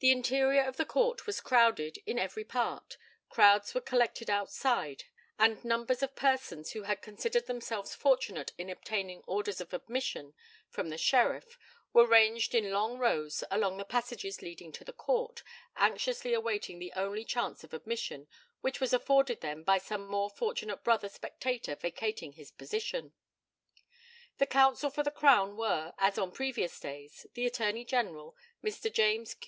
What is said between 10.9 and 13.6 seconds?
Sheriff, were ranged in long rows